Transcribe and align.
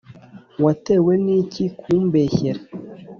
Watewe 0.63 1.13
niki 1.25 1.63
kumbeshyera 1.79 2.61